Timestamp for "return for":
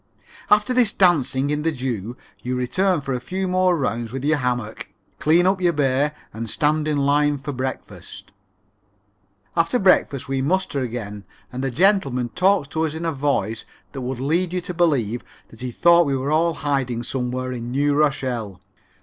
2.55-3.13